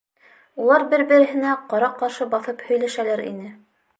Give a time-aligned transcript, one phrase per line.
[0.61, 3.55] Улар бер-береһенә ҡара-ҡаршы баҫып һөйләшәләр ине.